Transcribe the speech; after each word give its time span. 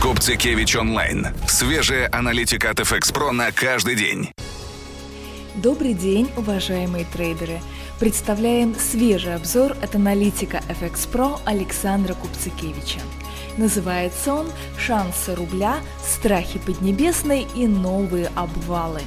Купцикевич 0.00 0.76
онлайн. 0.76 1.26
Свежая 1.48 2.08
аналитика 2.12 2.70
от 2.70 2.78
FX 2.78 3.12
Pro 3.12 3.32
на 3.32 3.50
каждый 3.50 3.96
день. 3.96 4.30
Добрый 5.56 5.92
день, 5.92 6.30
уважаемые 6.36 7.04
трейдеры! 7.04 7.60
Представляем 7.98 8.76
свежий 8.76 9.34
обзор 9.34 9.72
от 9.82 9.96
аналитика 9.96 10.62
FX 10.68 11.10
Pro 11.10 11.40
Александра 11.44 12.14
Купцикевича. 12.14 13.00
Называется 13.56 14.34
он 14.34 14.46
«Шансы 14.78 15.34
рубля, 15.34 15.78
страхи 16.00 16.60
Поднебесной 16.60 17.48
и 17.56 17.66
новые 17.66 18.30
обвалы». 18.36 19.00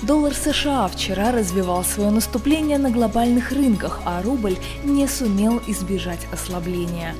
Доллар 0.00 0.34
США 0.34 0.88
вчера 0.88 1.32
развивал 1.32 1.84
свое 1.84 2.10
наступление 2.10 2.78
на 2.78 2.90
глобальных 2.90 3.52
рынках, 3.52 4.00
а 4.06 4.22
рубль 4.22 4.56
не 4.84 5.06
сумел 5.06 5.62
избежать 5.66 6.26
ослабления. 6.32 7.14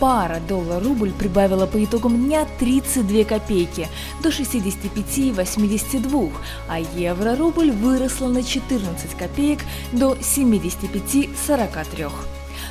Пара 0.00 0.40
доллар-рубль 0.40 1.12
прибавила 1.12 1.66
по 1.66 1.84
итогам 1.84 2.24
дня 2.24 2.46
32 2.60 3.24
копейки 3.24 3.88
до 4.22 4.28
65,82, 4.28 6.32
а 6.68 6.78
евро-рубль 6.78 7.72
выросла 7.72 8.28
на 8.28 8.44
14 8.44 9.16
копеек 9.16 9.58
до 9.92 10.14
75,43. 10.14 12.12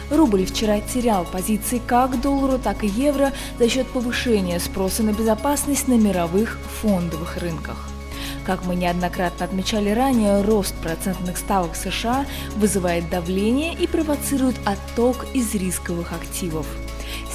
Рубль 0.09 0.45
вчера 0.45 0.80
терял 0.80 1.26
позиции 1.26 1.81
как 1.86 2.22
доллару, 2.22 2.59
так 2.59 2.86
и 2.86 2.88
евро 2.88 3.34
за 3.59 3.67
счет 3.67 3.88
повышения 3.88 4.62
спроса 4.62 5.03
на 5.03 5.12
безопасность 5.12 5.89
на 5.89 5.98
мировых 5.98 6.58
фондовых 6.81 7.36
рынках. 7.38 7.89
Как 8.45 8.66
мы 8.66 8.75
неоднократно 8.75 9.45
отмечали 9.45 9.89
ранее, 9.89 10.41
рост 10.41 10.75
процентных 10.75 11.38
ставок 11.38 11.75
США 11.75 12.25
вызывает 12.55 13.09
давление 13.09 13.73
и 13.73 13.88
провоцирует 13.88 14.55
отток 14.66 15.25
из 15.34 15.53
рисковых 15.53 16.14
активов. 16.14 16.66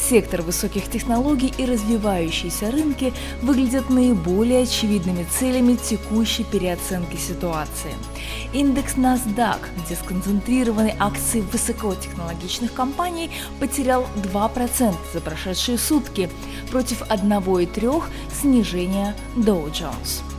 Сектор 0.09 0.43
высоких 0.43 0.91
технологий 0.91 1.55
и 1.57 1.65
развивающиеся 1.65 2.71
рынки 2.71 3.13
выглядят 3.41 3.89
наиболее 3.89 4.63
очевидными 4.63 5.25
целями 5.39 5.77
текущей 5.77 6.45
переоценки 6.45 7.17
ситуации. 7.17 7.95
Индекс 8.53 8.97
NASDAQ, 8.97 9.59
где 9.85 9.95
сконцентрированы 9.95 10.95
акции 10.99 11.41
высокотехнологичных 11.41 12.75
компаний, 12.75 13.31
потерял 13.61 14.07
2% 14.17 14.95
за 15.13 15.21
прошедшие 15.21 15.79
сутки 15.79 16.29
против 16.71 17.03
1,3% 17.03 18.03
снижения 18.41 19.15
Dow 19.37 19.71
Jones. 19.71 20.32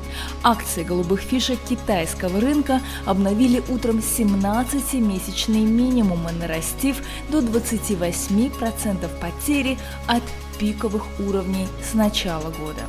Акции 0.43 0.83
голубых 0.83 1.21
фишек 1.21 1.59
китайского 1.67 2.39
рынка 2.39 2.81
обновили 3.05 3.63
утром 3.69 3.97
17-месячные 3.97 5.65
минимумы, 5.65 6.31
нарастив 6.31 7.01
до 7.29 7.39
28% 7.39 9.09
потери 9.19 9.77
от 10.07 10.23
пиковых 10.59 11.05
уровней 11.19 11.67
с 11.89 11.93
начала 11.93 12.51
года. 12.51 12.83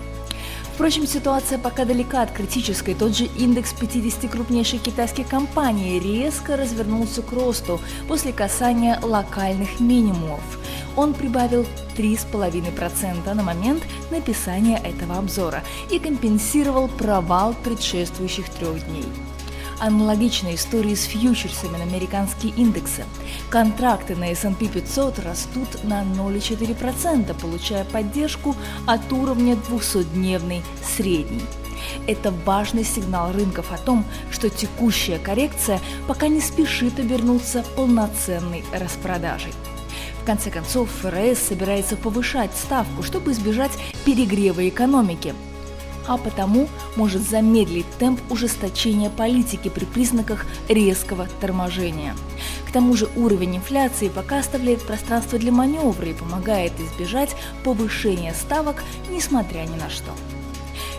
Впрочем, 0.75 1.07
ситуация 1.07 1.57
пока 1.57 1.85
далека 1.85 2.23
от 2.23 2.33
критической. 2.33 2.95
Тот 2.95 3.17
же 3.17 3.27
индекс 3.27 3.73
50 3.73 4.29
крупнейших 4.29 4.83
китайских 4.83 5.29
компаний 5.29 6.01
резко 6.01 6.57
развернулся 6.57 7.23
к 7.23 7.33
росту 7.33 7.81
после 8.09 8.33
касания 8.33 8.99
локальных 9.01 9.79
минимумов. 9.79 10.43
Он 10.97 11.15
прибавил 11.15 11.67
3,5% 11.97 13.33
на 13.33 13.43
момент 13.43 13.83
написания 14.11 14.79
этого 14.79 15.19
обзора 15.19 15.63
и 15.91 15.99
компенсировал 15.99 16.89
провал 16.89 17.55
предшествующих 17.65 18.49
трех 18.51 18.85
дней. 18.87 19.07
Аналогичная 19.81 20.55
история 20.55 20.95
с 20.95 21.03
фьючерсами 21.03 21.77
на 21.77 21.83
американские 21.83 22.53
индексы. 22.53 23.05
Контракты 23.51 24.15
на 24.15 24.31
S&P 24.31 24.69
500 24.69 25.19
растут 25.19 25.85
на 25.85 26.03
0,4%, 26.03 27.35
получая 27.41 27.85
поддержку 27.85 28.55
от 28.87 29.13
уровня 29.13 29.55
200-дневной 29.69 30.63
средней. 30.83 31.43
Это 32.07 32.33
важный 32.45 32.85
сигнал 32.85 33.33
рынков 33.33 33.73
о 33.73 33.79
том, 33.79 34.05
что 34.31 34.49
текущая 34.49 35.19
коррекция 35.19 35.81
пока 36.07 36.29
не 36.29 36.41
спешит 36.41 36.99
обернуться 36.99 37.65
полноценной 37.77 38.65
распродажей. 38.73 39.53
В 40.25 40.27
конце 40.27 40.51
концов, 40.51 40.89
ФРС 41.03 41.39
собирается 41.39 41.99
повышать 41.99 42.51
ставку, 42.57 43.03
чтобы 43.03 43.33
избежать 43.33 43.73
перегрева 44.07 44.67
экономики– 44.67 45.35
а 46.07 46.19
потому 46.19 46.69
может 46.97 47.23
замедлить 47.23 47.87
темп 47.99 48.21
ужесточения 48.31 49.11
политики 49.11 49.69
при 49.69 49.85
признаках 49.85 50.47
резкого 50.69 51.29
торможения. 51.41 52.15
К 52.69 52.73
тому 52.73 52.95
же 52.95 53.09
уровень 53.17 53.57
инфляции 53.57 54.09
пока 54.09 54.39
оставляет 54.39 54.83
пространство 54.83 55.39
для 55.39 55.53
маневра 55.53 56.09
и 56.09 56.15
помогает 56.15 56.73
избежать 56.81 57.35
повышения 57.63 58.35
ставок, 58.35 58.83
несмотря 59.11 59.61
ни 59.61 59.77
на 59.77 59.91
что. 59.91 60.13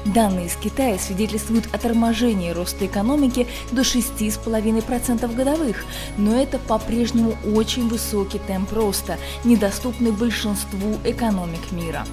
Данные 0.05 0.45
из 0.45 0.55
Китая 0.55 0.99
свидетельствуют 0.99 1.67
о 1.73 1.79
торможении 1.79 2.51
роста 2.51 2.85
экономики 2.85 3.47
до 3.71 3.81
6,5% 3.81 5.35
годовых, 5.35 5.83
но 6.17 6.39
это 6.39 6.59
по-прежнему 6.59 7.35
очень 7.55 7.87
высокий 7.87 8.37
темп 8.37 8.71
роста, 8.73 9.17
недоступный 9.43 10.11
большинству 10.11 10.97
экономик 11.03 11.71
мира. 11.71 12.05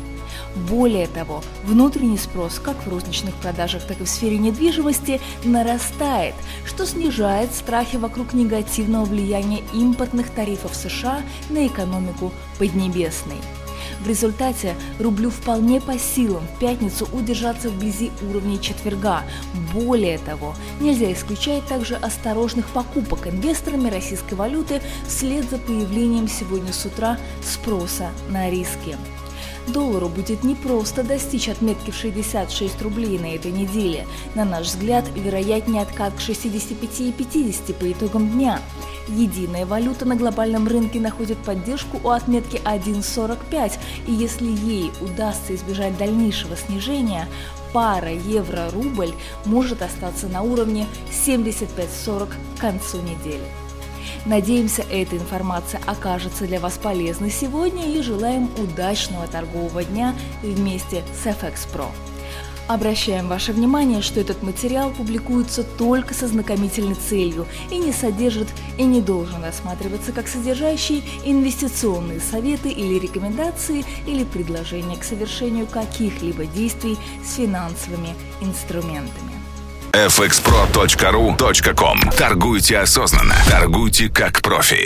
Более 0.70 1.06
того, 1.06 1.42
внутренний 1.64 2.16
спрос 2.16 2.58
как 2.58 2.76
в 2.76 2.88
розничных 2.88 3.34
продажах, 3.36 3.86
так 3.86 4.00
и 4.00 4.04
в 4.04 4.08
сфере 4.08 4.38
недвижимости 4.38 5.20
нарастает, 5.44 6.34
что 6.64 6.86
снижает 6.86 7.54
страхи 7.54 7.96
вокруг 7.96 8.32
негативного 8.32 9.04
влияния 9.04 9.62
импортных 9.74 10.30
тарифов 10.30 10.74
США 10.74 11.20
на 11.50 11.66
экономику 11.66 12.32
Поднебесной. 12.58 13.38
В 14.02 14.08
результате 14.08 14.74
рублю 14.98 15.30
вполне 15.30 15.80
по 15.80 15.96
силам 15.96 16.42
в 16.46 16.58
пятницу 16.58 17.08
удержаться 17.12 17.70
вблизи 17.70 18.10
уровней 18.28 18.60
четверга. 18.60 19.22
Более 19.72 20.18
того, 20.18 20.56
нельзя 20.80 21.12
исключать 21.12 21.64
также 21.66 21.94
осторожных 21.94 22.66
покупок 22.70 23.28
инвесторами 23.28 23.88
российской 23.90 24.34
валюты 24.34 24.82
вслед 25.06 25.48
за 25.48 25.58
появлением 25.58 26.26
сегодня 26.26 26.72
с 26.72 26.84
утра 26.84 27.16
спроса 27.42 28.10
на 28.28 28.50
риски. 28.50 28.96
Доллару 29.68 30.08
будет 30.08 30.42
непросто 30.42 31.04
достичь 31.04 31.48
отметки 31.48 31.92
в 31.92 31.96
66 31.96 32.82
рублей 32.82 33.18
на 33.18 33.34
этой 33.34 33.52
неделе. 33.52 34.06
На 34.34 34.44
наш 34.44 34.66
взгляд, 34.66 35.04
вероятнее 35.14 35.82
откат 35.82 36.14
к 36.14 36.20
65 36.20 37.00
и 37.00 37.12
50 37.12 37.76
по 37.76 37.90
итогам 37.90 38.28
дня. 38.30 38.60
Единая 39.08 39.66
валюта 39.66 40.04
на 40.04 40.14
глобальном 40.14 40.68
рынке 40.68 41.00
находит 41.00 41.38
поддержку 41.38 42.00
у 42.02 42.10
отметки 42.10 42.60
1.45, 42.64 43.78
и 44.06 44.12
если 44.12 44.46
ей 44.46 44.92
удастся 45.00 45.54
избежать 45.54 45.96
дальнейшего 45.98 46.56
снижения, 46.56 47.26
пара 47.72 48.12
евро-рубль 48.12 49.12
может 49.44 49.82
остаться 49.82 50.28
на 50.28 50.42
уровне 50.42 50.86
75.40 51.10 52.28
к 52.56 52.60
концу 52.60 53.00
недели. 53.02 53.44
Надеемся, 54.24 54.82
эта 54.82 55.16
информация 55.16 55.80
окажется 55.86 56.46
для 56.46 56.60
вас 56.60 56.78
полезной 56.78 57.30
сегодня 57.30 57.86
и 57.86 58.02
желаем 58.02 58.50
удачного 58.56 59.26
торгового 59.26 59.82
дня 59.82 60.14
вместе 60.42 61.02
с 61.12 61.26
FX 61.26 61.66
Pro. 61.72 61.88
Обращаем 62.68 63.28
ваше 63.28 63.52
внимание, 63.52 64.02
что 64.02 64.20
этот 64.20 64.42
материал 64.42 64.90
публикуется 64.90 65.62
только 65.62 66.14
со 66.14 66.28
знакомительной 66.28 66.94
целью 66.94 67.46
и 67.70 67.78
не 67.78 67.92
содержит 67.92 68.48
и 68.78 68.84
не 68.84 69.00
должен 69.00 69.44
рассматриваться 69.44 70.12
как 70.12 70.28
содержащий 70.28 71.04
инвестиционные 71.24 72.20
советы 72.20 72.70
или 72.70 72.98
рекомендации 72.98 73.84
или 74.06 74.24
предложения 74.24 74.96
к 74.96 75.04
совершению 75.04 75.66
каких-либо 75.66 76.46
действий 76.46 76.96
с 77.24 77.34
финансовыми 77.34 78.14
инструментами 78.40 79.32
fxpro.ru.com. 79.92 82.00
Торгуйте 82.16 82.78
осознанно. 82.78 83.34
Торгуйте 83.46 84.08
как 84.08 84.40
профи. 84.40 84.80